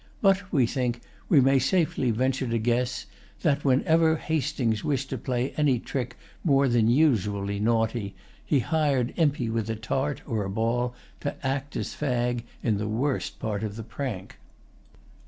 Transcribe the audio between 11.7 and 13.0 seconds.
as fag in the